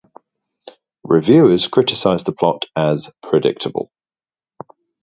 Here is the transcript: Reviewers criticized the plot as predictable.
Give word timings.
Reviewers 1.03 1.67
criticized 1.67 2.25
the 2.25 2.31
plot 2.31 2.65
as 2.75 3.11
predictable. 3.21 3.91